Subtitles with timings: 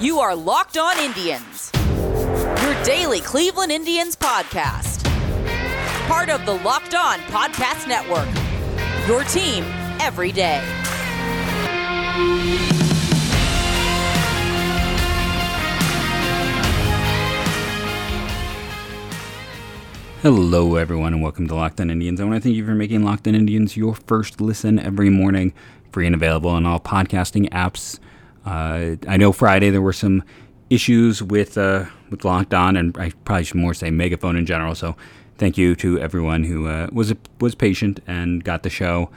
[0.00, 5.04] You are Locked On Indians, your daily Cleveland Indians podcast.
[6.08, 8.26] Part of the Locked On Podcast Network,
[9.06, 9.62] your team
[10.00, 10.60] every day.
[20.22, 22.20] Hello, everyone, and welcome to Locked On Indians.
[22.20, 25.52] I want to thank you for making Locked On Indians your first listen every morning,
[25.92, 28.00] free and available on all podcasting apps.
[28.44, 30.22] Uh, I know Friday there were some
[30.70, 34.74] issues with uh, with Locked On, and I probably should more say Megaphone in general.
[34.74, 34.96] So,
[35.38, 39.10] thank you to everyone who uh, was was patient and got the show.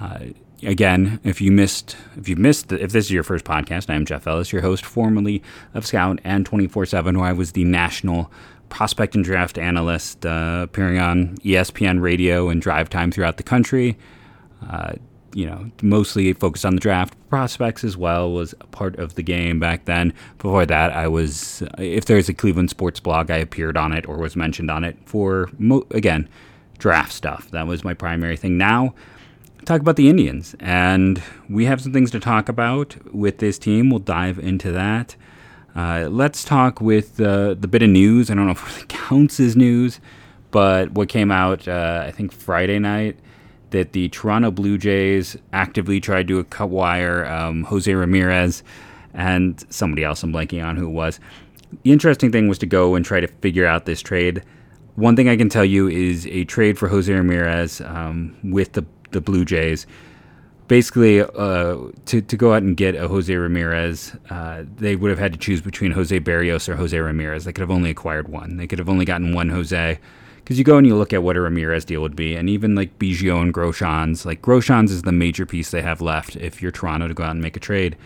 [0.00, 0.18] Uh,
[0.62, 3.94] again, if you missed, if you missed, the, if this is your first podcast, I
[3.94, 5.42] am Jeff Ellis, your host, formerly
[5.74, 8.30] of Scout and twenty four seven, where I was the national
[8.68, 13.96] prospect and draft analyst, uh, appearing on ESPN radio and drive time throughout the country.
[15.34, 17.14] You know, mostly focused on the draft.
[17.28, 20.14] Prospects as well was a part of the game back then.
[20.38, 24.16] Before that, I was, if there's a Cleveland sports blog, I appeared on it or
[24.16, 26.28] was mentioned on it for, mo- again,
[26.78, 27.50] draft stuff.
[27.50, 28.56] That was my primary thing.
[28.56, 28.94] Now,
[29.66, 30.56] talk about the Indians.
[30.60, 33.90] And we have some things to talk about with this team.
[33.90, 35.14] We'll dive into that.
[35.76, 38.30] Uh, let's talk with uh, the bit of news.
[38.30, 40.00] I don't know if it counts as news,
[40.50, 43.18] but what came out, uh, I think, Friday night
[43.70, 48.62] that the Toronto Blue Jays actively tried to cut wire um, Jose Ramirez
[49.14, 50.22] and somebody else.
[50.22, 51.20] I'm blanking on who it was.
[51.82, 54.42] The interesting thing was to go and try to figure out this trade.
[54.96, 58.84] One thing I can tell you is a trade for Jose Ramirez um, with the,
[59.10, 59.86] the Blue Jays
[60.68, 65.18] basically uh, to, to go out and get a Jose Ramirez, uh, they would have
[65.18, 67.44] had to choose between Jose Berrios or Jose Ramirez.
[67.44, 68.58] They could have only acquired one.
[68.58, 69.98] They could have only gotten one Jose.
[70.48, 72.74] Because you go and you look at what a Ramirez deal would be, and even
[72.74, 76.70] like Biggio and Groshans, like Groshans is the major piece they have left if you're
[76.70, 77.98] Toronto to go out and make a trade.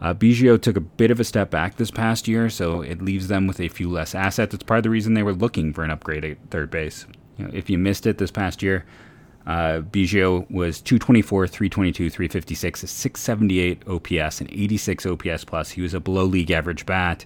[0.00, 3.26] Uh, Biggio took a bit of a step back this past year, so it leaves
[3.26, 4.54] them with a few less assets.
[4.54, 7.04] It's part of the reason they were looking for an upgrade at third base.
[7.36, 8.84] You know, if you missed it this past year,
[9.48, 15.70] uh, Biggio was 224, 322, 356, 678 OPS, and 86 OPS plus.
[15.70, 17.24] He was a below league average bat,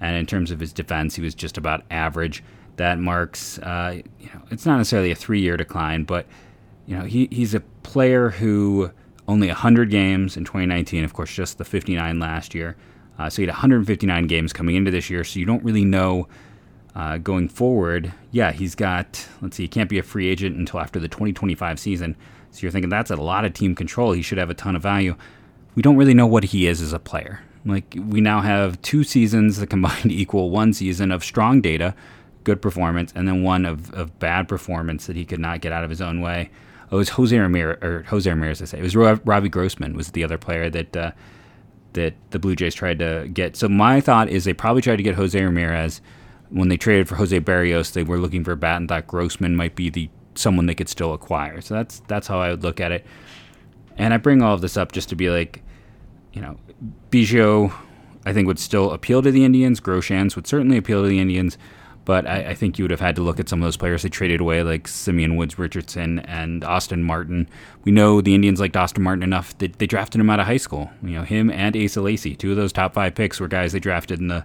[0.00, 2.42] and in terms of his defense, he was just about average.
[2.78, 6.26] That marks, uh, you know, it's not necessarily a three-year decline, but
[6.86, 8.90] you know, he, he's a player who
[9.28, 12.76] only 100 games in 2019, of course, just the 59 last year.
[13.18, 16.26] Uh, so he had 159 games coming into this year, so you don't really know
[16.98, 20.80] uh, going forward, yeah, he's got, let's see, he can't be a free agent until
[20.80, 22.16] after the 2025 season.
[22.50, 24.12] So you're thinking that's a lot of team control.
[24.12, 25.14] He should have a ton of value.
[25.76, 27.40] We don't really know what he is as a player.
[27.64, 31.94] Like, we now have two seasons that combined equal one season of strong data,
[32.48, 35.84] good performance, and then one of, of bad performance that he could not get out
[35.84, 36.48] of his own way.
[36.90, 38.78] It was Jose Ramirez, or Jose Ramirez, I say.
[38.78, 41.12] It was Robbie Grossman was the other player that uh,
[41.92, 43.54] that the Blue Jays tried to get.
[43.54, 46.00] So my thought is they probably tried to get Jose Ramirez
[46.48, 47.92] when they traded for Jose Berrios.
[47.92, 50.88] they were looking for a bat and thought Grossman might be the someone they could
[50.88, 51.60] still acquire.
[51.60, 53.04] So that's that's how I would look at it.
[53.98, 55.62] And I bring all of this up just to be like,
[56.32, 56.56] you know,
[57.10, 57.74] Biggio,
[58.24, 59.80] I think would still appeal to the Indians.
[59.80, 61.58] Groshans would certainly appeal to the Indians,
[62.08, 64.02] but I, I, think you would have had to look at some of those players
[64.02, 67.46] they traded away, like Simeon Woods Richardson and Austin Martin.
[67.84, 70.56] We know the Indians liked Austin Martin enough that they drafted him out of high
[70.56, 70.90] school.
[71.02, 73.78] You know, him and Asa Lacy, two of those top five picks were guys they
[73.78, 74.42] drafted in the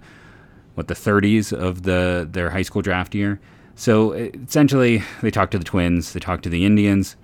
[0.75, 3.39] what the 30s of the their high school draft year.
[3.75, 7.15] So essentially, they talked to the Twins, they talked to the Indians.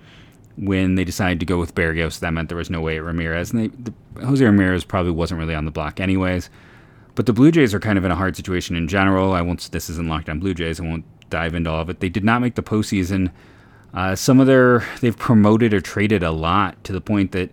[0.56, 3.52] When they decided to go with Berrios, that meant there was no way at Ramirez,
[3.52, 6.48] and they, the, Jose Ramirez probably wasn't really on the block anyways.
[7.20, 9.34] But the Blue Jays are kind of in a hard situation in general.
[9.34, 9.70] I won't.
[9.72, 10.80] This isn't locked on Blue Jays.
[10.80, 12.00] I won't dive into all of it.
[12.00, 13.30] They did not make the postseason.
[13.92, 17.50] Uh, some of their they've promoted or traded a lot to the point that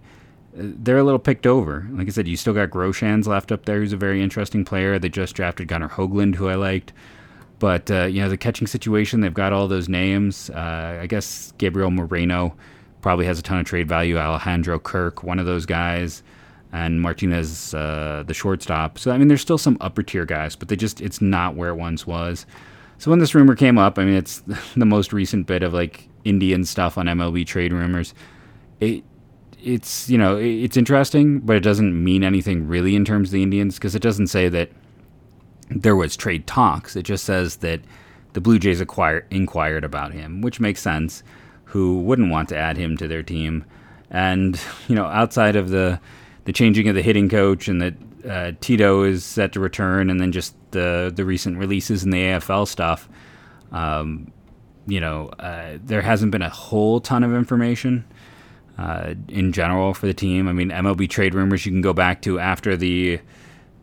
[0.54, 1.86] they're a little picked over.
[1.92, 4.98] Like I said, you still got Groshans left up there, who's a very interesting player.
[5.00, 6.94] They just drafted Gunnar Hoglund, who I liked.
[7.60, 10.50] But, uh, you know, the catching situation, they've got all those names.
[10.50, 12.56] Uh, I guess Gabriel Moreno
[13.02, 14.18] probably has a ton of trade value.
[14.18, 16.24] Alejandro Kirk, one of those guys.
[16.74, 19.00] And Martinez, uh, the shortstop.
[19.00, 21.70] So, I mean, there's still some upper tier guys, but they just, it's not where
[21.70, 22.46] it once was.
[22.98, 24.40] So when this rumor came up, I mean, it's
[24.76, 28.14] the most recent bit of like Indian stuff on MLB trade rumors.
[28.80, 29.04] It,
[29.64, 33.44] it's you know it's interesting, but it doesn't mean anything really in terms of the
[33.44, 34.70] Indians because it doesn't say that
[35.70, 36.96] there was trade talks.
[36.96, 37.82] It just says that
[38.34, 41.24] the Blue Jays acquired inquired about him, which makes sense.
[41.66, 43.66] Who wouldn't want to add him to their team?
[44.10, 46.00] And you know, outside of the
[46.48, 47.94] the changing of the hitting coach and that
[48.26, 52.20] uh, Tito is set to return, and then just the the recent releases in the
[52.20, 53.10] AFL stuff,
[53.74, 54.32] um,
[54.88, 58.06] you know, uh, there hasn't been a whole ton of information
[58.78, 60.48] uh, in general for the team.
[60.48, 63.20] I mean, MLB trade rumors you can go back to after the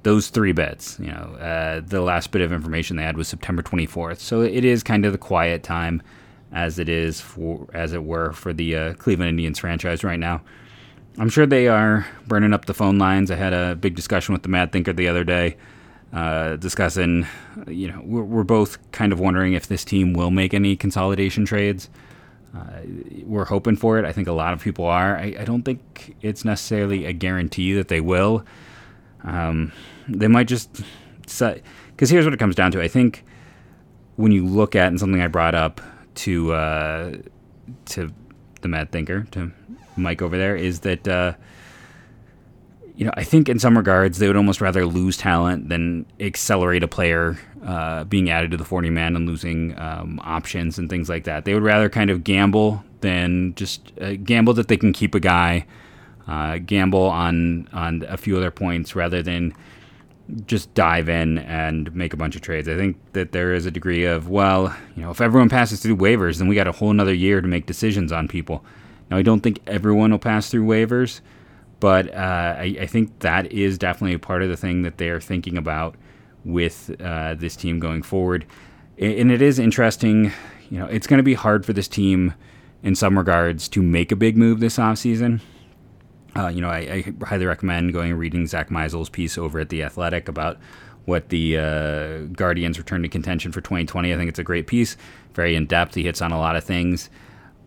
[0.02, 0.98] those three bits.
[0.98, 4.64] You know, uh, the last bit of information they had was September 24th, so it
[4.64, 6.02] is kind of the quiet time,
[6.50, 10.40] as it is for as it were for the uh, Cleveland Indians franchise right now.
[11.18, 13.30] I'm sure they are burning up the phone lines.
[13.30, 15.56] I had a big discussion with the Mad Thinker the other day,
[16.12, 17.26] uh, discussing.
[17.68, 21.44] You know, we're, we're, both kind of wondering if this team will make any consolidation
[21.44, 21.88] trades.
[22.56, 22.80] Uh,
[23.24, 24.04] we're hoping for it.
[24.04, 25.16] I think a lot of people are.
[25.16, 28.44] I, I don't think it's necessarily a guarantee that they will.
[29.22, 29.72] Um,
[30.08, 30.82] they might just
[31.22, 32.82] because here's what it comes down to.
[32.82, 33.24] I think
[34.16, 35.80] when you look at and something I brought up
[36.16, 37.16] to uh,
[37.86, 38.12] to
[38.60, 39.52] the Mad Thinker to
[39.96, 41.34] Mike over there is that uh,
[42.96, 46.82] you know I think in some regards they would almost rather lose talent than accelerate
[46.82, 51.08] a player uh, being added to the 40 man and losing um, options and things
[51.08, 51.44] like that.
[51.44, 55.20] They would rather kind of gamble than just uh, gamble that they can keep a
[55.20, 55.66] guy,
[56.26, 59.54] uh, gamble on on a few other points rather than
[60.46, 62.68] just dive in and make a bunch of trades.
[62.68, 65.96] I think that there is a degree of, well, you know, if everyone passes through
[65.96, 68.64] waivers, then we got a whole another year to make decisions on people.
[69.10, 71.20] Now, I don't think everyone will pass through waivers,
[71.80, 75.10] but uh, I, I, think that is definitely a part of the thing that they
[75.10, 75.96] are thinking about
[76.44, 78.46] with uh, this team going forward.
[78.98, 80.32] And it is interesting,
[80.70, 82.34] you know, it's going to be hard for this team
[82.82, 85.40] in some regards to make a big move this offseason.
[86.36, 89.68] Uh, you know, I, I, highly recommend going and reading Zack Meisel's piece over at
[89.68, 90.58] The Athletic about
[91.04, 94.12] what the uh, Guardians return to contention for 2020.
[94.12, 94.96] I think it's a great piece,
[95.34, 95.94] very in depth.
[95.94, 97.10] He hits on a lot of things.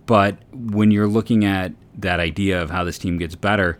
[0.07, 3.77] But when you're looking at that idea of how this team gets better,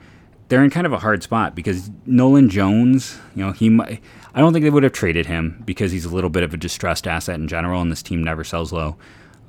[0.50, 4.01] they're in kind of a hard spot because Nolan Jones, you know, he might,
[4.35, 6.57] I don't think they would have traded him because he's a little bit of a
[6.57, 8.97] distressed asset in general, and this team never sells low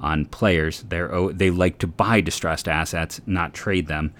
[0.00, 0.84] on players.
[0.88, 4.14] They're they like to buy distressed assets, not trade them.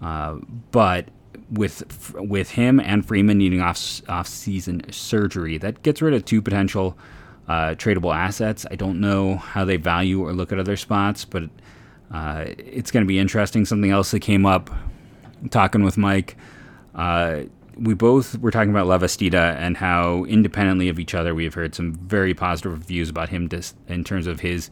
[0.00, 0.38] Uh,
[0.72, 1.08] but
[1.50, 6.42] with with him and Freeman needing off off season surgery, that gets rid of two
[6.42, 6.98] potential
[7.48, 8.66] uh, tradable assets.
[8.70, 11.44] I don't know how they value or look at other spots, but
[12.12, 13.64] uh, it's going to be interesting.
[13.64, 14.70] Something else that came up
[15.50, 16.36] talking with Mike.
[16.94, 17.42] Uh,
[17.76, 21.74] we both were talking about Lavastida and how independently of each other we have heard
[21.74, 24.70] some very positive reviews about him dis- in terms of his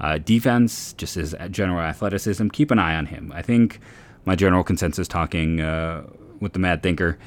[0.00, 2.48] uh, defense, just his general athleticism.
[2.48, 3.32] Keep an eye on him.
[3.34, 3.80] I think
[4.26, 6.04] my general consensus talking uh,
[6.40, 7.18] with the Mad Thinker,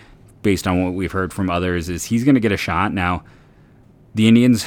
[0.44, 2.94] based on what we've heard from others, is he's going to get a shot.
[2.94, 3.24] Now,
[4.13, 4.65] the Indians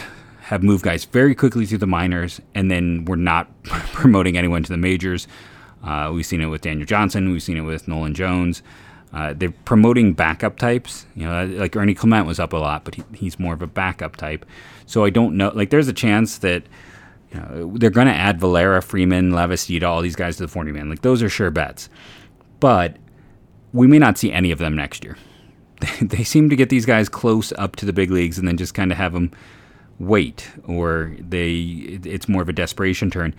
[0.51, 4.69] have moved guys very quickly through the minors, and then we're not promoting anyone to
[4.69, 5.27] the majors.
[5.83, 7.31] Uh, we've seen it with Daniel Johnson.
[7.33, 8.63] We've seen it with Nolan Jones.
[9.13, 11.07] Uh, they're promoting backup types.
[11.17, 13.67] You know, like Ernie Clement was up a lot, but he, he's more of a
[13.67, 14.45] backup type.
[14.87, 15.51] So I don't know.
[15.55, 16.65] Like, there's a chance that
[17.33, 20.73] you know, they're going to add Valera, Freeman, Lavastida, all these guys to the 40
[20.73, 20.91] man.
[20.91, 21.89] Like, those are sure bets
[22.61, 22.97] but
[23.73, 25.17] we may not see any of them next year.
[26.03, 28.75] they seem to get these guys close up to the big leagues and then just
[28.75, 29.33] kind of have them
[30.01, 31.53] wait, or they
[32.05, 33.35] it's more of a desperation turn.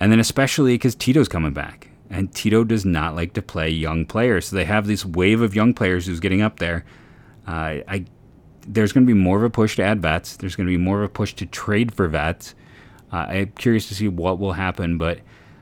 [0.00, 4.04] And then especially because Tito's coming back, and Tito does not like to play young
[4.04, 6.84] players, so they have this wave of young players who's getting up there.
[7.46, 8.06] Uh, I
[8.66, 10.36] there's going to be more of a push to add vets.
[10.36, 12.54] There's going to be more of a push to trade for vets.
[13.12, 15.20] Uh, I'm curious to see what will happen, but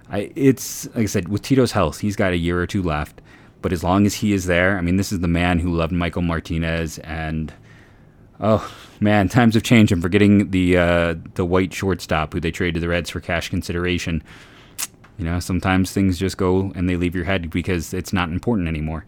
[0.08, 3.20] I, it's like I said with Tito's health, he's got a year or two left.
[3.60, 5.92] But as long as he is there, I mean, this is the man who loved
[5.92, 7.52] Michael Martinez, and
[8.40, 9.92] oh man, times have changed.
[9.92, 13.48] I'm forgetting the uh, the white shortstop who they traded to the Reds for cash
[13.48, 14.22] consideration.
[15.18, 18.68] You know, sometimes things just go and they leave your head because it's not important
[18.68, 19.04] anymore.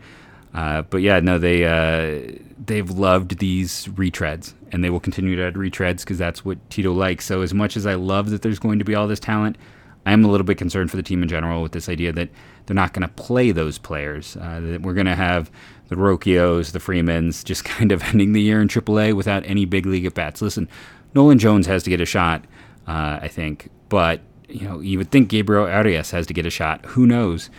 [0.54, 5.42] Uh, but yeah, no, they uh, they've loved these retreads, and they will continue to
[5.42, 7.26] add retreads because that's what Tito likes.
[7.26, 9.58] So as much as I love that there's going to be all this talent,
[10.06, 12.30] I am a little bit concerned for the team in general with this idea that
[12.64, 14.36] they're not going to play those players.
[14.36, 15.50] Uh, that we're going to have
[15.88, 19.86] the Rocchios, the Freemans, just kind of ending the year in AAA without any big
[19.86, 20.42] league at bats.
[20.42, 20.68] Listen,
[21.14, 22.44] Nolan Jones has to get a shot,
[22.86, 26.50] uh, I think, but you know you would think Gabriel Arias has to get a
[26.50, 26.84] shot.
[26.86, 27.50] Who knows?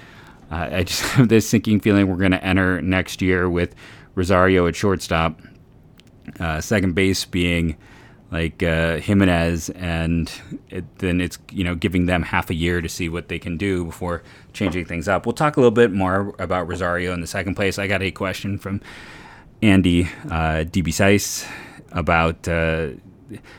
[0.51, 3.75] Uh, I just have this sinking feeling we're going to enter next year with
[4.15, 5.39] Rosario at shortstop,
[6.39, 7.77] uh, second base being
[8.31, 10.31] like uh, Jimenez, and
[10.69, 13.57] it, then it's you know giving them half a year to see what they can
[13.57, 15.25] do before changing things up.
[15.25, 17.79] We'll talk a little bit more about Rosario in the second place.
[17.79, 18.81] I got a question from
[19.61, 21.47] Andy uh, DB
[21.91, 22.47] about.
[22.47, 22.89] Uh,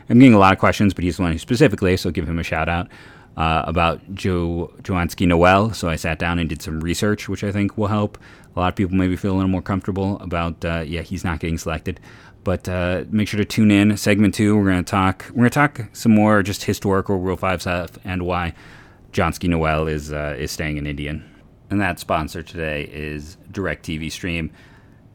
[0.09, 2.29] I'm getting a lot of questions, but he's the one who specifically, so I'll give
[2.29, 2.89] him a shout out.
[3.37, 5.73] Uh, about Joe Joansky Noel.
[5.73, 8.19] So I sat down and did some research, which I think will help.
[8.57, 11.39] A lot of people maybe feel a little more comfortable about, uh, yeah, he's not
[11.39, 12.01] getting selected.
[12.49, 13.95] But uh, make sure to tune in.
[13.99, 15.27] Segment two, we're going to talk.
[15.33, 18.55] We're going to talk some more just historical Rule Five stuff and why
[19.13, 21.29] Johnsky Noel is uh, is staying in Indian.
[21.69, 24.51] And that sponsor today is DirecTV Stream.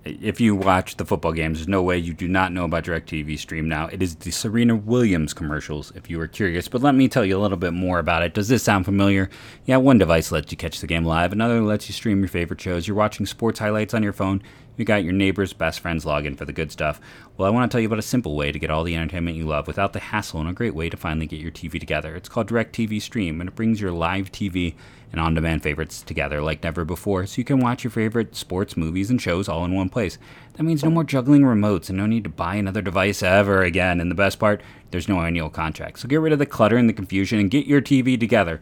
[0.05, 3.39] if you watch the football games, there's no way you do not know about DirecTV
[3.39, 3.87] Stream now.
[3.87, 6.67] It is the Serena Williams commercials, if you were curious.
[6.67, 8.35] But let me tell you a little bit more about it.
[8.35, 9.29] Does this sound familiar?
[9.65, 12.61] Yeah, one device lets you catch the game live, another lets you stream your favorite
[12.61, 12.87] shows.
[12.87, 14.43] You're watching sports highlights on your phone.
[14.75, 16.99] You got your neighbor's best friend's login for the good stuff.
[17.37, 19.37] Well, I want to tell you about a simple way to get all the entertainment
[19.37, 22.15] you love without the hassle and a great way to finally get your TV together.
[22.15, 24.75] It's called DirecTV Stream, and it brings your live TV
[25.11, 28.75] and on demand favorites together like never before so you can watch your favorite sports,
[28.75, 30.17] movies, and shows all in one place.
[30.55, 34.01] That means no more juggling remotes and no need to buy another device ever again.
[34.01, 35.99] And the best part, there's no annual contract.
[35.99, 38.59] So get rid of the clutter and the confusion and get your TV together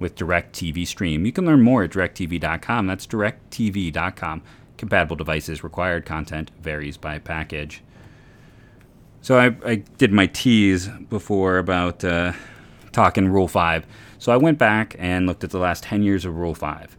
[0.00, 1.24] with DirecTV Stream.
[1.24, 2.86] You can learn more at directv.com.
[2.88, 4.42] That's directv.com.
[4.82, 7.84] Compatible devices, required content varies by package.
[9.20, 12.32] So I, I did my tease before about uh,
[12.90, 13.86] talking Rule 5.
[14.18, 16.96] So I went back and looked at the last 10 years of Rule 5.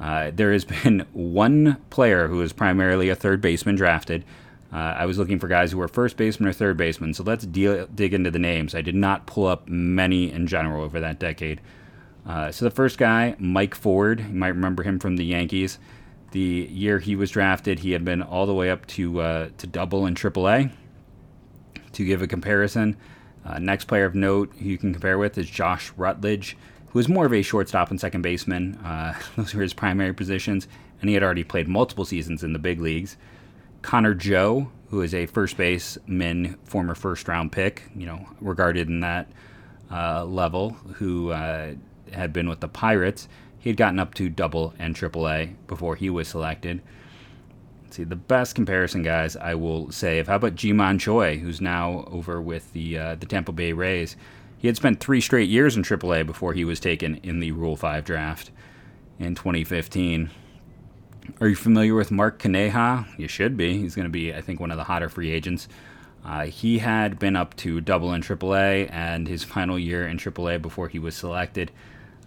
[0.00, 4.24] Uh, there has been one player who is primarily a third baseman drafted.
[4.72, 7.44] Uh, I was looking for guys who were first baseman or third baseman, so let's
[7.44, 8.74] deal, dig into the names.
[8.74, 11.60] I did not pull up many in general over that decade.
[12.26, 15.78] Uh, so the first guy, Mike Ford, you might remember him from the Yankees.
[16.36, 19.66] The year he was drafted, he had been all the way up to uh, to
[19.66, 20.70] double and triple A.
[21.92, 22.94] To give a comparison,
[23.42, 26.54] uh, next player of note who you can compare with is Josh Rutledge,
[26.90, 28.74] who is more of a shortstop and second baseman.
[28.84, 30.68] Uh, those were his primary positions,
[31.00, 33.16] and he had already played multiple seasons in the big leagues.
[33.80, 39.00] Connor Joe, who is a first baseman, former first round pick, you know, regarded in
[39.00, 39.26] that
[39.90, 41.72] uh, level, who uh,
[42.12, 43.26] had been with the Pirates.
[43.66, 46.82] He had gotten up to double and triple A before he was selected.
[47.90, 52.04] See, the best comparison, guys, I will say, of how about Ji-Man Choi, who's now
[52.08, 54.14] over with the uh, the Tampa Bay Rays.
[54.56, 57.74] He had spent three straight years in AAA before he was taken in the Rule
[57.74, 58.52] 5 draft
[59.18, 60.30] in 2015.
[61.40, 63.08] Are you familiar with Mark Canha?
[63.18, 63.78] You should be.
[63.78, 65.66] He's going to be, I think, one of the hotter free agents.
[66.24, 70.62] Uh, he had been up to double in AAA, and his final year in AAA
[70.62, 71.72] before he was selected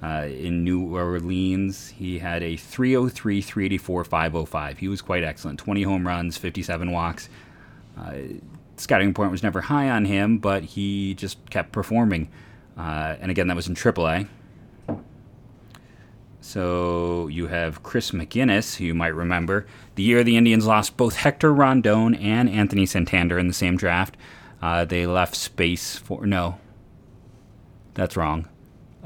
[0.02, 4.78] uh, in New Orleans, he had a 303, 384, 505.
[4.78, 5.60] He was quite excellent.
[5.60, 7.30] 20 home runs, 57 walks.
[7.98, 8.14] Uh,
[8.78, 12.30] scouting point was never high on him, but he just kept performing.
[12.78, 14.28] Uh, and again, that was in AAA.
[16.42, 19.68] So you have Chris McGuiness, who you might remember.
[19.96, 24.16] The year the Indians lost both Hector Rondon and Anthony Santander in the same draft,
[24.62, 26.26] uh, they left space for.
[26.26, 26.58] No,
[27.94, 28.48] that's wrong.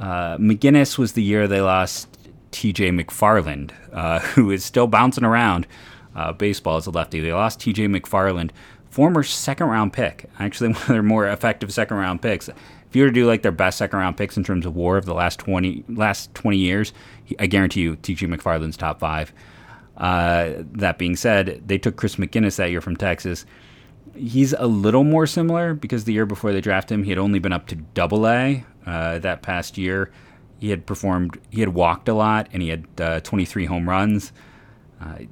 [0.03, 2.09] Uh, McGuiness was the year they lost
[2.51, 5.65] TJ McFarland, uh, who is still bouncing around
[6.13, 7.21] uh, baseball as a lefty.
[7.21, 8.51] They lost TJ McFarland,
[8.89, 12.49] former second round pick, actually one of their more effective second round picks.
[12.49, 14.97] If you were to do like their best second round picks in terms of WAR
[14.97, 16.91] of the last twenty last twenty years,
[17.39, 19.31] I guarantee you TJ McFarland's top five.
[19.95, 23.45] Uh, that being said, they took Chris McGuiness that year from Texas.
[24.15, 27.39] He's a little more similar because the year before they drafted him, he had only
[27.39, 30.11] been up to Double A uh, that past year.
[30.59, 34.31] He had performed, he had walked a lot, and he had uh, 23 home runs.
[35.01, 35.25] Uh,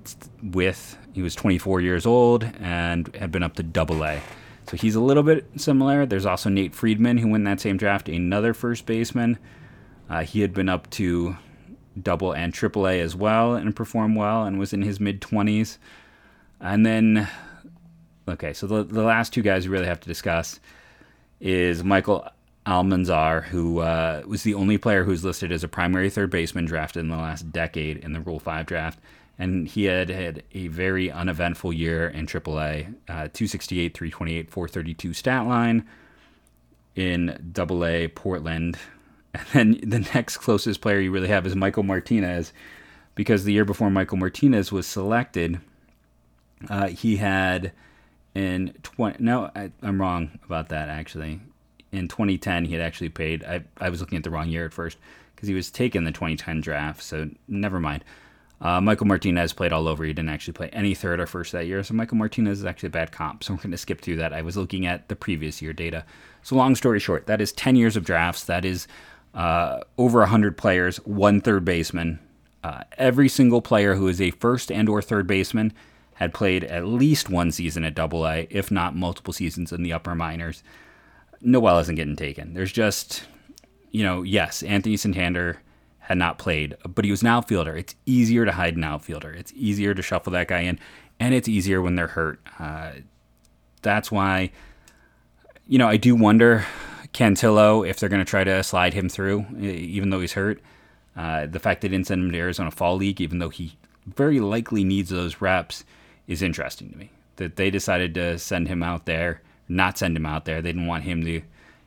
[0.43, 4.19] with he was 24 years old and had been up to Double A.
[4.67, 6.05] So he's a little bit similar.
[6.05, 9.37] There's also Nate Freiman, who won that same draft, another first baseman.
[10.09, 11.35] Uh, he had been up to
[12.01, 15.77] Double and Triple A as well, and performed well, and was in his mid 20s.
[16.59, 17.27] And then,
[18.27, 20.59] okay, so the, the last two guys we really have to discuss
[21.39, 22.27] is Michael
[22.65, 27.01] Almanzar, who uh, was the only player who's listed as a primary third baseman drafted
[27.01, 28.99] in the last decade in the Rule 5 draft.
[29.39, 35.47] And he had had a very uneventful year in AAA uh, 268, 328, 432 stat
[35.47, 35.87] line
[36.95, 38.77] in AA Portland.
[39.53, 42.51] And then the next closest player you really have is Michael Martinez,
[43.15, 45.61] because the year before Michael Martinez was selected,
[46.69, 47.71] uh, he had
[48.35, 49.23] in 20.
[49.23, 51.39] No, I, I'm wrong about that actually
[51.91, 53.43] in 2010 he had actually paid.
[53.43, 54.97] I, I was looking at the wrong year at first
[55.35, 57.01] because he was taken the 2010 draft.
[57.01, 58.03] So never mind.
[58.61, 60.03] Uh, Michael Martinez played all over.
[60.03, 61.83] He didn't actually play any third or first that year.
[61.83, 63.43] So Michael Martinez is actually a bad comp.
[63.43, 64.33] So we're going to skip through that.
[64.33, 66.05] I was looking at the previous year data.
[66.43, 68.43] So long story short, that is 10 years of drafts.
[68.43, 68.87] That is
[69.33, 72.19] uh, over 100 players, one third baseman.
[72.63, 75.73] Uh, every single player who is a first and or third baseman
[76.15, 79.91] had played at least one season at Double A, if not multiple seasons in the
[79.91, 80.61] upper minors.
[81.41, 82.53] Noel isn't getting taken.
[82.53, 83.23] There's just,
[83.91, 85.61] you know, yes, Anthony Santander
[85.99, 87.75] had not played, but he was an outfielder.
[87.75, 89.31] It's easier to hide an outfielder.
[89.31, 90.79] It's easier to shuffle that guy in,
[91.19, 92.39] and it's easier when they're hurt.
[92.59, 92.91] Uh,
[93.81, 94.51] that's why,
[95.67, 96.65] you know, I do wonder
[97.13, 100.61] Cantillo if they're going to try to slide him through, even though he's hurt.
[101.15, 104.39] Uh, the fact they didn't send him to Arizona Fall League, even though he very
[104.39, 105.83] likely needs those reps,
[106.27, 107.11] is interesting to me.
[107.35, 110.61] That they decided to send him out there, not send him out there.
[110.61, 111.41] They didn't want him to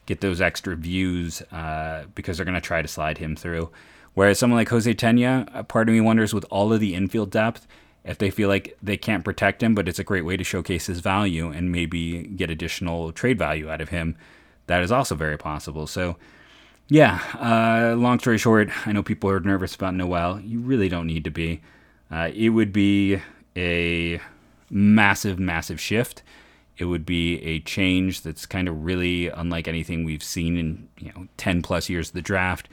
[0.07, 3.71] get those extra views uh, because they're going to try to slide him through.
[4.15, 7.67] Whereas someone like Jose Tena, part of me wonders with all of the infield depth,
[8.05, 10.87] if they feel like they can't protect him, but it's a great way to showcase
[10.87, 14.17] his value and maybe get additional trade value out of him.
[14.67, 15.87] That is also very possible.
[15.87, 16.17] So,
[16.89, 20.41] yeah, uh, long story short, I know people are nervous about Noel.
[20.41, 21.63] You really don't need to be.
[22.11, 23.21] Uh, it would be
[23.57, 24.21] a
[24.71, 26.23] massive, massive shift.
[26.77, 31.13] It would be a change that's kind of really unlike anything we've seen in you
[31.15, 32.69] know 10 plus years of the draft.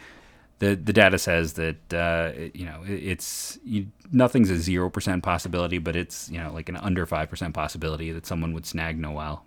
[0.59, 5.79] The, the data says that uh, you know it's you, nothing's a zero percent possibility,
[5.79, 9.43] but it's you know like an under five percent possibility that someone would snag Noel.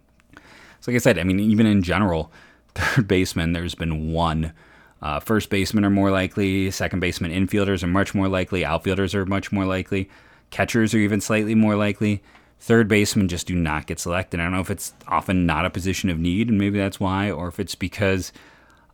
[0.80, 2.32] So like I said, I mean even in general,
[2.74, 4.52] third baseman there's been one.
[5.00, 6.70] Uh, first basemen are more likely.
[6.70, 8.64] Second baseman infielders are much more likely.
[8.64, 10.08] Outfielders are much more likely.
[10.50, 12.22] Catchers are even slightly more likely.
[12.60, 14.40] Third basemen just do not get selected.
[14.40, 17.30] I don't know if it's often not a position of need, and maybe that's why,
[17.30, 18.32] or if it's because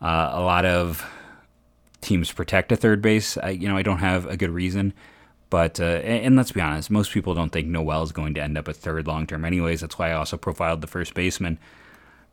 [0.02, 1.08] uh, a lot of
[2.00, 3.36] teams protect a third base.
[3.36, 4.92] I, you know, I don't have a good reason.
[5.50, 8.56] But uh, and, let's be honest, most people don't think Noel is going to end
[8.56, 9.44] up at third long term.
[9.44, 11.58] Anyways, that's why I also profiled the first baseman.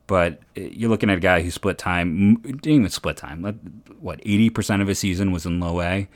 [0.05, 3.41] But uh, you're looking at a guy who split time, didn't even split time.
[3.99, 6.07] What 80% of his season was in low A.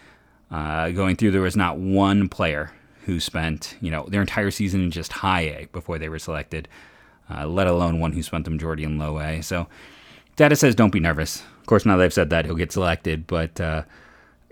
[0.51, 2.71] Uh, going through, there was not one player
[3.05, 6.67] who spent you know their entire season in just high A before they were selected,
[7.29, 9.41] uh, let alone one who spent the majority in low A.
[9.41, 9.67] So
[10.35, 11.43] data says don't be nervous.
[11.59, 13.83] Of course, now they've said that he'll get selected, but uh,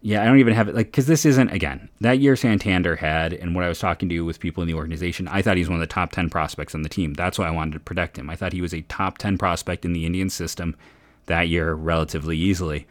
[0.02, 3.34] yeah, I don't even have it like because this isn't again that year Santander had,
[3.34, 5.70] and what I was talking to with people in the organization, I thought he was
[5.70, 7.14] one of the top ten prospects on the team.
[7.14, 8.30] That's why I wanted to protect him.
[8.30, 10.76] I thought he was a top ten prospect in the Indian system
[11.26, 12.88] that year relatively easily.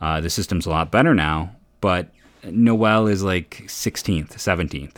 [0.00, 2.10] Uh, the system's a lot better now, but
[2.50, 4.96] Noel is like 16th, 17th.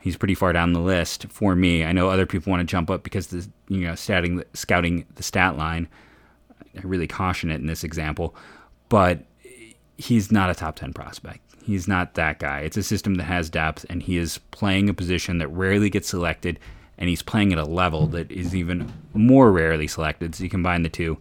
[0.00, 1.84] He's pretty far down the list for me.
[1.84, 5.22] I know other people want to jump up because the you know scouting scouting the
[5.22, 5.88] stat line.
[6.76, 8.34] I really caution it in this example,
[8.88, 9.24] but
[9.98, 11.40] he's not a top 10 prospect.
[11.62, 12.60] He's not that guy.
[12.60, 16.08] It's a system that has depth, and he is playing a position that rarely gets
[16.08, 16.58] selected,
[16.96, 20.34] and he's playing at a level that is even more rarely selected.
[20.34, 21.18] So you combine the two.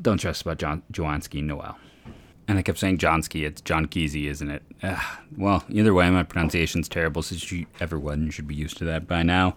[0.00, 1.76] Don't trust about John Joanski Noel.
[2.50, 3.46] And I kept saying Johnsky.
[3.46, 4.64] It's John Kesey, isn't it?
[4.82, 5.00] Ugh.
[5.36, 7.36] Well, either way, my pronunciation's terrible, so
[7.78, 9.54] everyone should be used to that by now.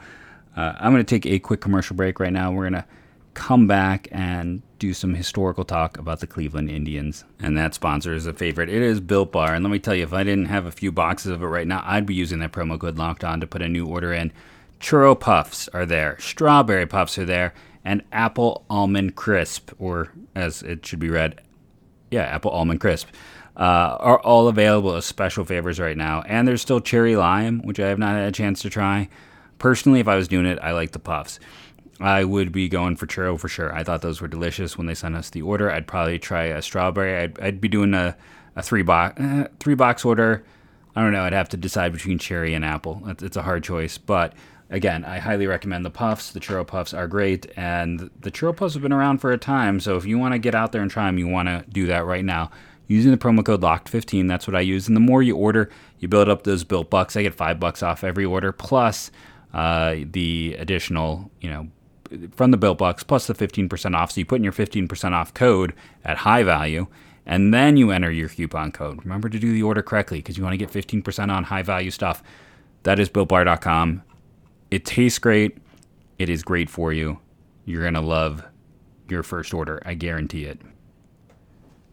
[0.56, 2.52] Uh, I'm going to take a quick commercial break right now.
[2.52, 2.86] We're going to
[3.34, 7.24] come back and do some historical talk about the Cleveland Indians.
[7.40, 8.70] And that sponsor is a favorite.
[8.70, 9.56] It is Built Bar.
[9.56, 11.66] And let me tell you, if I didn't have a few boxes of it right
[11.66, 14.32] now, I'd be using that promo code locked on to put a new order in.
[14.80, 20.86] Churro Puffs are there, strawberry puffs are there, and apple almond crisp, or as it
[20.86, 21.42] should be read,
[22.14, 23.10] yeah, apple almond crisp.
[23.56, 26.24] Uh, are all available as special favors right now.
[26.26, 29.10] And there's still cherry lime, which I have not had a chance to try.
[29.60, 31.40] Personally, if I was doing it, I like the puffs.
[32.00, 33.74] I would be going for churro for sure.
[33.74, 35.70] I thought those were delicious when they sent us the order.
[35.70, 37.16] I'd probably try a strawberry.
[37.16, 38.18] I'd, I'd be doing a,
[38.56, 40.44] a three box eh, three box order.
[40.96, 41.22] I don't know.
[41.22, 43.04] I'd have to decide between cherry and apple.
[43.06, 44.34] It's, it's a hard choice, but
[44.70, 46.32] again, I highly recommend the puffs.
[46.32, 49.80] The churro puffs are great, and the churro puffs have been around for a time.
[49.80, 51.86] So if you want to get out there and try them, you want to do
[51.88, 52.52] that right now
[52.88, 54.28] using the promo code locked15.
[54.28, 54.88] That's what I use.
[54.88, 57.16] And the more you order, you build up those built bucks.
[57.16, 59.12] I get five bucks off every order, plus
[59.54, 61.68] uh, the additional, you know,
[62.36, 64.12] from the Built Bucks plus the 15% off.
[64.12, 65.74] So you put in your 15% off code
[66.04, 66.88] at high value,
[67.26, 69.04] and then you enter your coupon code.
[69.04, 71.92] Remember to do the order correctly because you want to get 15% on high value
[71.92, 72.22] stuff.
[72.84, 74.04] That is BuiltBar.com.
[74.74, 75.58] It tastes great.
[76.18, 77.20] It is great for you.
[77.66, 78.44] You're going to love
[79.08, 79.82] your first order.
[79.86, 80.60] I guarantee it.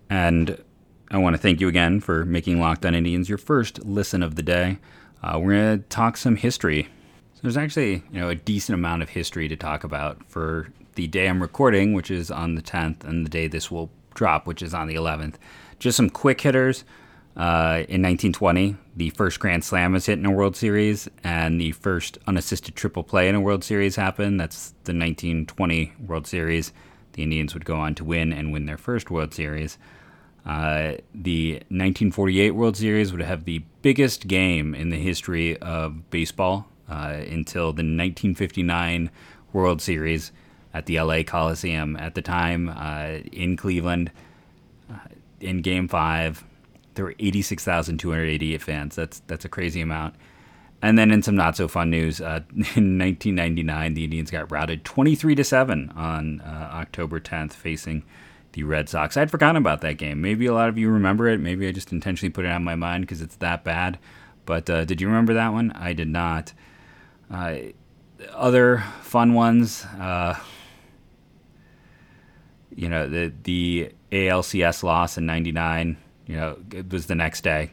[0.09, 0.63] And
[1.11, 4.37] I want to thank you again for making Locked On Indians your first listen of
[4.37, 4.79] the day.
[5.23, 6.89] Uh, we're going to talk some history
[7.43, 11.29] there's actually you know a decent amount of history to talk about for the day
[11.29, 14.75] I'm recording, which is on the 10th, and the day this will drop, which is
[14.75, 15.35] on the 11th.
[15.79, 16.85] Just some quick hitters.
[17.37, 21.73] Uh, in 1920, the first Grand Slam was hit in a World Series, and the
[21.73, 24.41] first unassisted triple play in a World Series happened.
[24.41, 26.73] That's the 1920 World Series.
[27.13, 29.79] The Indians would go on to win and win their first World Series.
[30.45, 36.67] Uh, the 1948 World Series would have the biggest game in the history of baseball
[36.89, 39.11] uh, until the 1959
[39.53, 40.33] World Series
[40.73, 41.97] at the LA Coliseum.
[41.97, 44.11] At the time, uh, in Cleveland,
[44.91, 44.97] uh,
[45.41, 46.45] in Game Five,
[46.95, 48.97] there were 86,288 fans.
[48.97, 50.15] That's that's a crazy amount.
[50.83, 54.85] And then in some not so fun news, uh, in 1999, the Indians got routed
[54.85, 58.03] 23 to seven on uh, October 10th, facing
[58.53, 59.17] the Red Sox.
[59.17, 60.21] I'd forgotten about that game.
[60.21, 61.39] Maybe a lot of you remember it.
[61.39, 63.99] Maybe I just intentionally put it on my mind because it's that bad.
[64.47, 65.71] But uh, did you remember that one?
[65.73, 66.53] I did not.
[67.31, 67.57] Uh,
[68.33, 70.39] other fun ones, uh,
[72.75, 75.97] you know, the the ALCS loss in '99.
[76.31, 77.73] You know, it was the next day,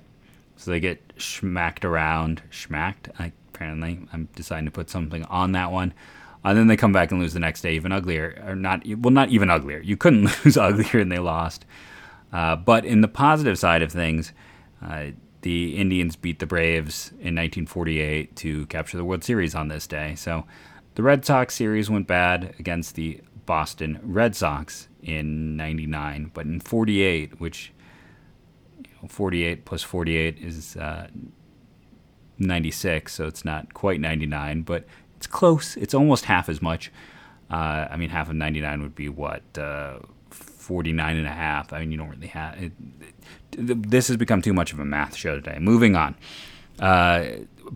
[0.55, 2.41] so they get smacked around.
[2.49, 3.07] smacked.
[3.19, 3.99] I, apparently.
[4.11, 5.93] I'm deciding to put something on that one.
[6.43, 8.81] And then they come back and lose the next day, even uglier, or not.
[8.87, 9.79] Well, not even uglier.
[9.81, 11.65] You couldn't lose uglier, and they lost.
[12.33, 14.33] Uh, but in the positive side of things,
[14.83, 19.85] uh, the Indians beat the Braves in 1948 to capture the World Series on this
[19.85, 20.15] day.
[20.15, 20.45] So
[20.95, 26.59] the Red Sox series went bad against the Boston Red Sox in 99, but in
[26.59, 27.71] 48, which
[29.07, 31.07] 48 plus 48 is uh,
[32.39, 35.77] 96, so it's not quite 99, but it's close.
[35.77, 36.91] It's almost half as much.
[37.49, 39.43] Uh, I mean, half of 99 would be what?
[39.57, 41.71] Uh, 49 and a half.
[41.71, 42.73] I mean, you don't really have it,
[43.53, 45.57] it, this has become too much of a math show today.
[45.59, 46.15] Moving on.
[46.79, 47.25] Uh,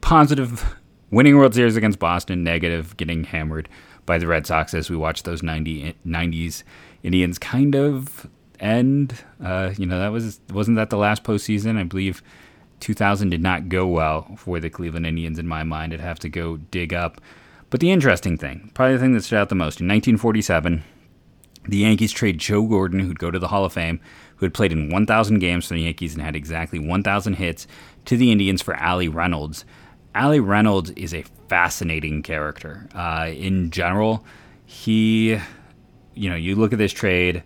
[0.02, 0.76] positive
[1.10, 3.70] winning World Series against Boston, negative getting hammered
[4.06, 6.64] by the Red Sox as we watch those 90, 90s
[7.04, 8.28] Indians kind of
[8.62, 9.16] end.
[9.44, 11.78] Uh, you know, that was wasn't that the last postseason?
[11.78, 12.24] I believe
[12.80, 15.94] 2000 did not go well for the Cleveland Indians in my mind.
[15.94, 17.22] I'd have to go dig up.
[17.70, 20.84] But the interesting thing, probably the thing that stood out the most, in 1947,
[21.68, 24.02] the Yankees trade Joe Gordon, who'd go to the Hall of Fame,
[24.36, 27.68] who had played in 1,000 games for the Yankees and had exactly 1,000 hits,
[28.06, 29.64] to the Indians for Allie Reynolds.
[30.14, 32.90] Allie Reynolds is a fascinating character.
[32.94, 34.26] Uh, in general,
[34.66, 35.40] he,
[36.14, 37.44] you know, you look at this trade,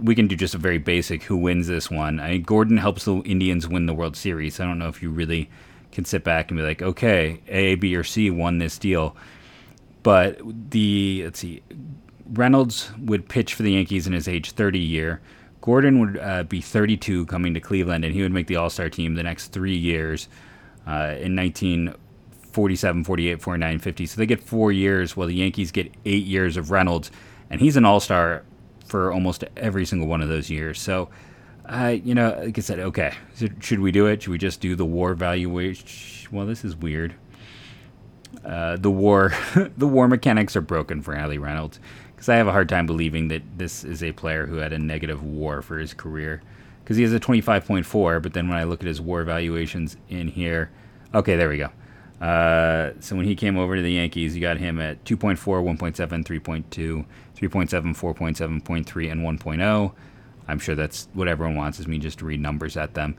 [0.00, 2.20] we can do just a very basic who wins this one.
[2.20, 4.60] I mean, Gordon helps the Indians win the World Series.
[4.60, 5.50] I don't know if you really
[5.92, 9.16] can sit back and be like, okay, A, B, or C won this deal.
[10.02, 10.38] But
[10.70, 11.62] the, let's see,
[12.32, 15.20] Reynolds would pitch for the Yankees in his age 30 year.
[15.60, 18.88] Gordon would uh, be 32 coming to Cleveland, and he would make the All Star
[18.88, 20.28] team the next three years
[20.86, 24.06] uh, in 1947, 48, 49, 50.
[24.06, 27.10] So they get four years, while the Yankees get eight years of Reynolds,
[27.50, 28.44] and he's an All Star
[28.86, 30.80] for almost every single one of those years.
[30.80, 31.08] So,
[31.66, 33.12] uh, you know, like I said, okay,
[33.60, 34.22] should we do it?
[34.22, 36.28] Should we just do the war valuation?
[36.30, 37.14] Well, this is weird.
[38.44, 39.32] Uh, the war,
[39.76, 41.80] the war mechanics are broken for Allie Reynolds
[42.14, 44.78] because I have a hard time believing that this is a player who had a
[44.78, 46.42] negative WAR for his career.
[46.82, 50.28] Because he has a 25.4, but then when I look at his WAR valuations in
[50.28, 50.70] here,
[51.12, 51.70] okay, there we go.
[52.20, 56.24] Uh, so when he came over to the Yankees, you got him at 2.4, 1.7,
[56.24, 57.04] 3.2,
[57.36, 59.92] 3.7, 4.7, and 1.0.
[60.48, 63.16] I'm sure that's what everyone wants is me just to read numbers at them.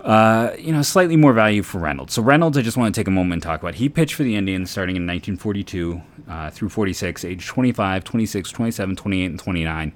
[0.00, 2.14] Uh, you know, slightly more value for Reynolds.
[2.14, 3.74] So Reynolds, I just want to take a moment and talk about.
[3.74, 8.96] He pitched for the Indians starting in 1942 uh, through 46, age 25, 26, 27,
[8.96, 9.92] 28, and 29.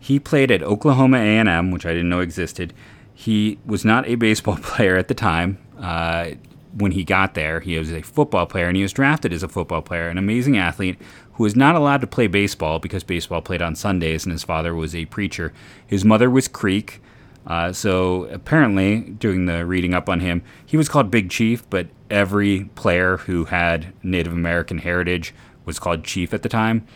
[0.00, 2.74] He played at Oklahoma A&M, which I didn't know existed.
[3.14, 5.58] He was not a baseball player at the time.
[5.78, 6.32] Uh,
[6.74, 9.48] when he got there, he was a football player, and he was drafted as a
[9.48, 10.98] football player, an amazing athlete
[11.34, 14.74] who was not allowed to play baseball because baseball played on Sundays, and his father
[14.74, 15.52] was a preacher.
[15.86, 17.00] His mother was Creek.
[17.46, 21.88] Uh, so apparently, doing the reading up on him, he was called Big Chief, but
[22.10, 26.86] every player who had Native American heritage was called Chief at the time.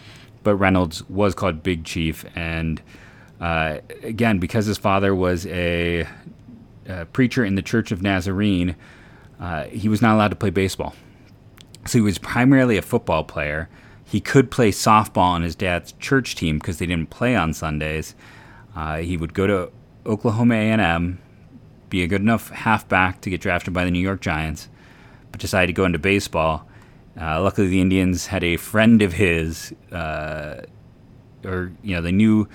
[0.43, 2.81] But Reynolds was called Big Chief, and
[3.41, 6.07] uh, again, because his father was a,
[6.89, 8.77] a, preacher in the Church of Nazarene,
[9.41, 10.95] uh, he was not allowed to play baseball.
[11.87, 13.69] So he was primarily a football player.
[14.05, 18.15] He could play softball on his dad's church team because they didn't play on Sundays.
[18.75, 19.71] Uh, he would go to
[20.05, 21.19] Oklahoma A&M,
[21.89, 24.69] be a good enough halfback to get drafted by the New York Giants,
[25.31, 26.69] but decided to go into baseball.
[27.21, 30.63] Uh, luckily, the Indians had a friend of his, uh,
[31.45, 32.47] or you know, they knew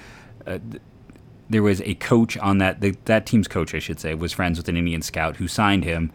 [0.45, 0.59] uh,
[1.49, 4.57] there was a coach on that the, that team's coach, I should say, was friends
[4.57, 6.11] with an Indian scout who signed him,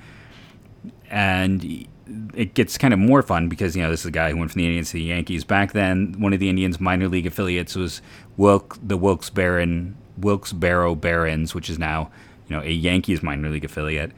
[1.11, 1.87] and
[2.35, 4.51] it gets kind of more fun because you know this is a guy who went
[4.51, 5.44] from the Indians to the Yankees.
[5.44, 8.01] Back then, one of the Indians' minor league affiliates was
[8.37, 12.11] Wilk, the Wilkes Barre Wilkes-Barre Barons, which is now
[12.49, 14.12] you know a Yankees minor league affiliate.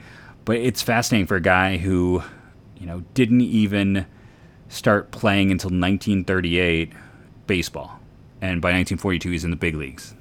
[0.45, 2.23] But it's fascinating for a guy who
[2.77, 4.07] you know didn't even
[4.69, 6.93] start playing until 1938
[7.47, 7.99] baseball,
[8.41, 10.15] and by 1942 he's in the big leagues.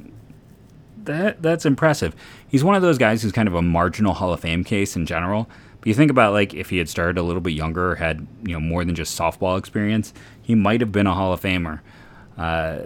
[1.03, 2.15] That that's impressive.
[2.47, 5.05] He's one of those guys who's kind of a marginal Hall of Fame case in
[5.05, 5.49] general.
[5.79, 8.53] But you think about like if he had started a little bit younger, had you
[8.53, 11.81] know more than just softball experience, he might have been a Hall of Famer.
[12.37, 12.79] Uh,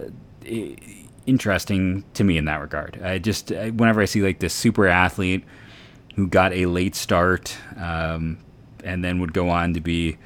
[1.25, 3.01] interesting to me in that regard.
[3.03, 5.43] I just whenever I see like this super athlete
[6.15, 8.37] who got a late start um,
[8.83, 10.17] and then would go on to be,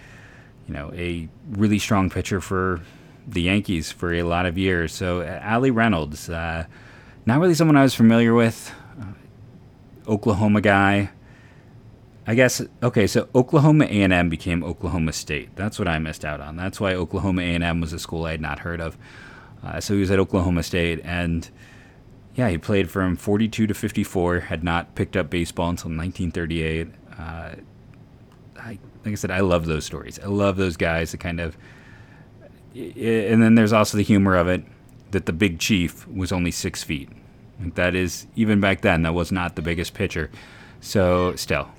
[0.68, 2.82] you know, a really strong pitcher for
[3.28, 4.94] the Yankees for a lot of years.
[4.94, 6.66] So uh, Allie Reynolds, uh,
[7.26, 8.72] not really someone I was familiar with.
[9.00, 9.06] Uh,
[10.08, 11.10] Oklahoma guy.
[12.28, 13.08] I guess okay.
[13.08, 15.56] So Oklahoma A and M became Oklahoma State.
[15.56, 16.56] That's what I missed out on.
[16.56, 18.98] That's why Oklahoma A and M was a school I had not heard of.
[19.64, 21.50] Uh, so he was at Oklahoma State, and
[22.36, 24.40] yeah, he played from 42 to 54.
[24.42, 26.88] Had not picked up baseball until 1938.
[27.18, 27.22] Uh,
[28.60, 30.20] I, like I said, I love those stories.
[30.20, 31.58] I love those guys that kind of.
[32.74, 34.64] And then there's also the humor of it
[35.12, 37.10] that the big chief was only six feet.
[37.60, 39.04] That is even back then.
[39.04, 40.30] That was not the biggest pitcher.
[40.82, 41.70] So still,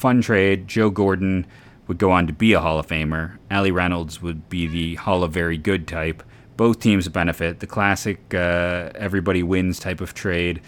[0.00, 0.66] fun trade.
[0.66, 1.46] Joe Gordon
[1.86, 3.38] would go on to be a Hall of Famer.
[3.50, 6.22] Allie Reynolds would be the Hall of Very Good type.
[6.56, 7.60] Both teams benefit.
[7.60, 10.60] The classic uh, everybody wins type of trade.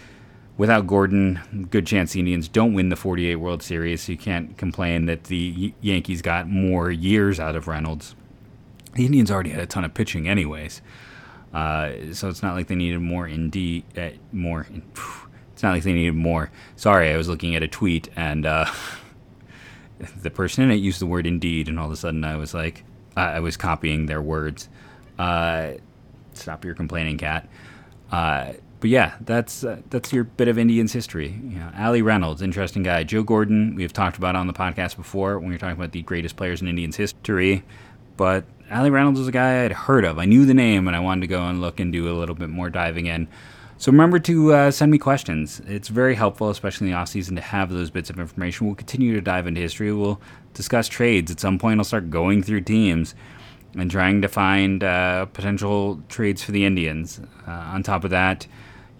[0.55, 4.55] Without Gordon, good chance the Indians don't win the 48 World Series, so you can't
[4.55, 8.15] complain that the Yankees got more years out of Reynolds.
[8.93, 10.81] The Indians already had a ton of pitching, anyways.
[11.53, 14.67] Uh, so it's not like they needed more indeed uh, more.
[15.53, 16.51] It's not like they needed more.
[16.75, 18.65] Sorry, I was looking at a tweet and uh,
[20.21, 22.53] the person in it used the word indeed, and all of a sudden I was
[22.53, 22.83] like,
[23.15, 24.69] I was copying their words.
[25.19, 25.73] Uh,
[26.33, 27.47] stop your complaining, cat.
[28.11, 31.29] Uh, but yeah, that's uh, that's your bit of Indians history.
[31.29, 33.03] You know, Allie Reynolds, interesting guy.
[33.03, 36.01] Joe Gordon, we've talked about on the podcast before when we are talking about the
[36.01, 37.63] greatest players in Indians history.
[38.17, 40.19] But Allie Reynolds was a guy I'd heard of.
[40.19, 42.35] I knew the name, and I wanted to go and look and do a little
[42.35, 43.27] bit more diving in.
[43.83, 45.61] So remember to uh, send me questions.
[45.67, 48.65] It's very helpful, especially in the off season, to have those bits of information.
[48.65, 49.91] We'll continue to dive into history.
[49.91, 50.21] We'll
[50.53, 51.29] discuss trades.
[51.29, 53.13] At some point, I'll start going through teams
[53.75, 57.19] and trying to find uh, potential trades for the Indians.
[57.45, 58.47] Uh, on top of that,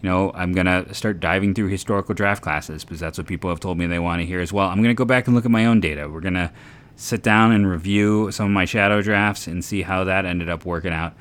[0.02, 3.50] you know, I'm going to start diving through historical draft classes because that's what people
[3.52, 4.68] have told me they want to hear as well.
[4.68, 6.10] I'm going to go back and look at my own data.
[6.10, 6.52] We're going to
[6.98, 10.66] sit down and review some of my shadow drafts and see how that ended up
[10.66, 11.14] working out.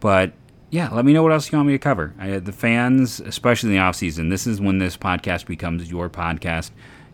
[0.00, 0.34] But
[0.70, 2.12] yeah, let me know what else you want me to cover.
[2.18, 6.10] I, the fans, especially in the off season, this is when this podcast becomes your
[6.10, 6.70] podcast.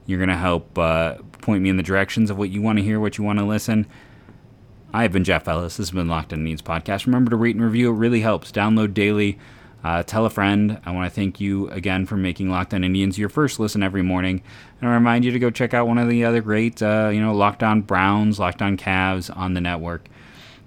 [0.06, 2.84] You're going to help uh, point me in the directions of what you want to
[2.84, 3.86] hear, what you want to listen.
[4.94, 5.76] I've been Jeff Ellis.
[5.76, 7.06] This has been Locked On Indians Podcast.
[7.06, 7.90] Remember to rate and review.
[7.90, 8.52] It really helps.
[8.52, 9.38] Download daily.
[9.84, 10.80] Uh, tell a friend.
[10.84, 14.02] I want to thank you again for making Locked On Indians your first listen every
[14.02, 14.42] morning.
[14.80, 17.20] And I remind you to go check out one of the other great, uh, you
[17.20, 20.08] know, Locked On Browns, Locked On Cavs on the network.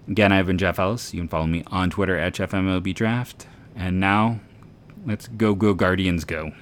[0.07, 1.13] Again, I've been Jeff Ellis.
[1.13, 3.45] You can follow me on Twitter at JeffMLBDraft.
[3.75, 4.39] And now,
[5.05, 6.53] let's go, go, Guardians, go.